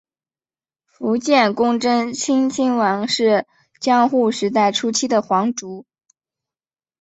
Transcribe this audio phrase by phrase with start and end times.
[0.87, 3.45] 伏见宫贞清亲王是
[3.79, 5.85] 江户时代初期的皇族。